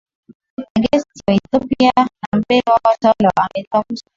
[0.79, 4.09] Negesti wa Ethiopia na mbele ya watawala wa Amerika Kusini